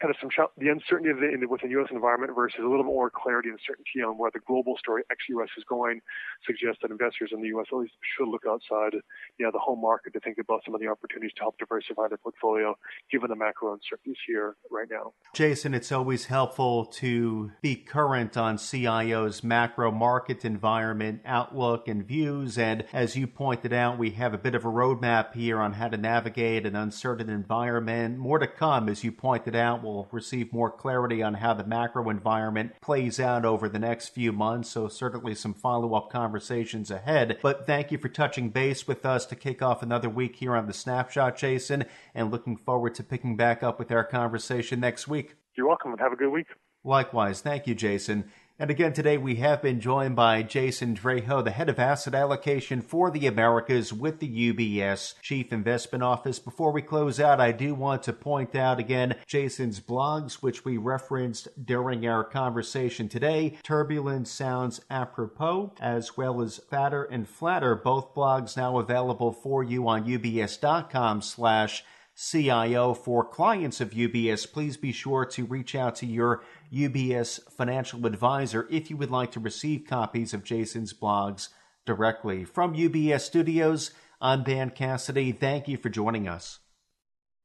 kind 0.02 0.10
of 0.10 0.18
some 0.18 0.48
the 0.58 0.68
uncertainty 0.68 1.10
of 1.10 1.18
the, 1.18 1.30
in 1.30 1.38
the, 1.38 1.46
within 1.46 1.70
U.S. 1.78 1.86
environment 1.92 2.32
versus 2.34 2.58
a 2.58 2.66
little 2.66 2.82
more 2.82 3.08
clarity 3.08 3.48
and 3.50 3.58
certainty 3.64 4.02
on 4.02 4.18
where 4.18 4.32
the 4.34 4.40
global 4.40 4.74
story 4.76 5.04
ex-U.S. 5.12 5.48
is 5.56 5.62
going 5.62 6.00
suggests 6.44 6.82
that 6.82 6.90
investors 6.90 7.30
in 7.32 7.40
the 7.40 7.46
U.S. 7.54 7.66
at 7.70 7.78
least 7.78 7.94
should 8.02 8.26
look 8.26 8.42
outside, 8.48 8.98
you 9.38 9.46
know, 9.46 9.52
the 9.52 9.62
home 9.62 9.80
market 9.80 10.12
to 10.14 10.20
think 10.20 10.38
about 10.38 10.62
some 10.66 10.74
of 10.74 10.80
the 10.80 10.88
opportunities 10.88 11.30
to 11.36 11.42
help 11.42 11.56
diversify 11.58 12.08
their 12.08 12.18
portfolio, 12.18 12.76
given 13.12 13.30
the 13.30 13.36
macro 13.36 13.74
uncertainties 13.74 14.18
here 14.26 14.56
right 14.72 14.88
now. 14.90 15.12
Jason, 15.34 15.72
it's 15.72 15.92
always 15.92 16.26
helpful 16.26 16.84
to 16.86 17.52
be 17.62 17.76
current 17.76 18.36
on 18.36 18.58
CIO's 18.58 19.44
macro 19.44 19.92
market 19.92 20.44
environment 20.44 21.20
outlook 21.24 21.86
and 21.86 22.04
views, 22.04 22.58
and 22.58 22.84
as 22.92 23.14
you 23.14 23.28
pointed 23.28 23.72
out, 23.72 23.98
we 23.98 24.10
have 24.10 24.34
a 24.34 24.38
bit 24.38 24.56
of 24.56 24.64
a 24.64 24.68
roadmap 24.68 25.34
here 25.34 25.60
on 25.60 25.74
how 25.74 25.86
to 25.86 25.96
navigate 25.96 26.66
an 26.66 26.74
uncertain 26.74 27.30
environment. 27.30 28.18
More 28.18 28.40
to 28.40 28.48
come, 28.48 28.88
as 28.88 29.04
you 29.04 29.12
pointed 29.12 29.54
out. 29.54 29.84
We'll 29.84 29.91
we'll 29.92 30.08
receive 30.10 30.52
more 30.52 30.70
clarity 30.70 31.22
on 31.22 31.34
how 31.34 31.54
the 31.54 31.64
macro 31.64 32.08
environment 32.10 32.72
plays 32.80 33.20
out 33.20 33.44
over 33.44 33.68
the 33.68 33.78
next 33.78 34.08
few 34.08 34.32
months. 34.32 34.70
So, 34.70 34.88
certainly 34.88 35.34
some 35.34 35.54
follow 35.54 35.94
up 35.94 36.10
conversations 36.10 36.90
ahead. 36.90 37.38
But 37.42 37.66
thank 37.66 37.92
you 37.92 37.98
for 37.98 38.08
touching 38.08 38.50
base 38.50 38.86
with 38.86 39.04
us 39.04 39.26
to 39.26 39.36
kick 39.36 39.62
off 39.62 39.82
another 39.82 40.08
week 40.08 40.36
here 40.36 40.56
on 40.56 40.66
the 40.66 40.72
Snapshot, 40.72 41.36
Jason, 41.36 41.84
and 42.14 42.30
looking 42.30 42.56
forward 42.56 42.94
to 42.96 43.02
picking 43.02 43.36
back 43.36 43.62
up 43.62 43.78
with 43.78 43.92
our 43.92 44.04
conversation 44.04 44.80
next 44.80 45.08
week. 45.08 45.36
You're 45.54 45.68
welcome 45.68 45.92
and 45.92 46.00
have 46.00 46.12
a 46.12 46.16
good 46.16 46.30
week. 46.30 46.46
Likewise. 46.84 47.40
Thank 47.40 47.66
you, 47.66 47.74
Jason. 47.74 48.24
And 48.58 48.70
again, 48.70 48.92
today 48.92 49.16
we 49.16 49.36
have 49.36 49.62
been 49.62 49.80
joined 49.80 50.14
by 50.14 50.42
Jason 50.42 50.94
Draho, 50.94 51.42
the 51.42 51.50
head 51.50 51.70
of 51.70 51.78
asset 51.78 52.14
allocation 52.14 52.82
for 52.82 53.10
the 53.10 53.26
Americas 53.26 53.94
with 53.94 54.20
the 54.20 54.52
UBS 54.52 55.14
Chief 55.22 55.52
Investment 55.54 56.04
Office. 56.04 56.38
Before 56.38 56.70
we 56.70 56.82
close 56.82 57.18
out, 57.18 57.40
I 57.40 57.50
do 57.50 57.74
want 57.74 58.02
to 58.04 58.12
point 58.12 58.54
out 58.54 58.78
again 58.78 59.16
Jason's 59.26 59.80
blogs, 59.80 60.34
which 60.34 60.66
we 60.66 60.76
referenced 60.76 61.48
during 61.64 62.06
our 62.06 62.24
conversation 62.24 63.08
today. 63.08 63.56
Turbulent 63.62 64.28
Sounds 64.28 64.82
Apropos, 64.90 65.72
as 65.80 66.18
well 66.18 66.42
as 66.42 66.58
Fatter 66.58 67.04
and 67.04 67.26
Flatter, 67.26 67.74
both 67.74 68.14
blogs 68.14 68.54
now 68.54 68.78
available 68.78 69.32
for 69.32 69.64
you 69.64 69.88
on 69.88 70.04
ubs.com 70.04 71.22
slash 71.22 71.84
CIO 72.14 72.92
for 72.92 73.24
clients 73.24 73.80
of 73.80 73.90
UBS, 73.90 74.50
please 74.52 74.76
be 74.76 74.92
sure 74.92 75.24
to 75.24 75.46
reach 75.46 75.74
out 75.74 75.96
to 75.96 76.06
your 76.06 76.42
UBS 76.72 77.40
financial 77.52 78.06
advisor 78.06 78.66
if 78.70 78.88
you 78.88 78.96
would 78.96 79.10
like 79.10 79.30
to 79.32 79.40
receive 79.40 79.84
copies 79.86 80.32
of 80.32 80.42
Jason's 80.42 80.94
blogs 80.94 81.48
directly. 81.84 82.44
From 82.44 82.74
UBS 82.74 83.20
Studios, 83.20 83.90
I'm 84.20 84.42
Dan 84.42 84.70
Cassidy. 84.70 85.32
Thank 85.32 85.68
you 85.68 85.76
for 85.76 85.90
joining 85.90 86.26
us. 86.26 86.60